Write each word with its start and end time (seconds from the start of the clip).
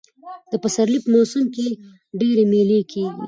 د 0.51 0.53
پسرلي 0.63 0.99
په 1.03 1.09
موسم 1.13 1.43
کښي 1.53 1.69
ډېرئ 2.19 2.45
مېلې 2.51 2.79
کېږي. 2.91 3.17